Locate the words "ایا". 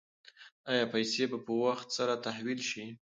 0.69-0.85